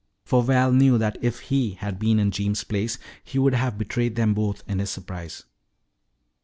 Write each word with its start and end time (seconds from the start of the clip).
For 0.25 0.41
Val 0.41 0.71
knew 0.71 0.97
that 0.97 1.19
if 1.21 1.41
he 1.41 1.73
had 1.75 1.99
been 1.99 2.17
in 2.17 2.31
Jeems' 2.31 2.63
place 2.63 2.97
he 3.23 3.37
would 3.37 3.53
have 3.53 3.77
betrayed 3.77 4.15
them 4.15 4.33
both 4.33 4.63
in 4.67 4.79
his 4.79 4.89
surprise. 4.89 5.43